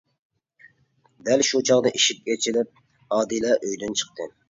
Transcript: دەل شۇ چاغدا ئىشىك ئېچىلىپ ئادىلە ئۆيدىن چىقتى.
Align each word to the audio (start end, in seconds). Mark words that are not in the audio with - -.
دەل 1.27 1.45
شۇ 1.51 1.63
چاغدا 1.71 1.93
ئىشىك 2.01 2.25
ئېچىلىپ 2.35 2.83
ئادىلە 3.19 3.57
ئۆيدىن 3.63 3.99
چىقتى. 4.03 4.33